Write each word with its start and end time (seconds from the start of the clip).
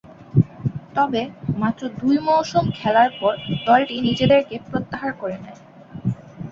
তবে, 0.95 1.21
মাত্র 1.57 1.81
দুই 1.99 2.17
মৌসুম 2.27 2.65
খেলার 2.79 3.09
পর 3.19 3.33
দলটি 3.65 3.95
নিজেদেরকে 4.07 4.55
প্রত্যাহার 4.67 5.11
করে 5.13 5.37
নেয়। 5.43 5.59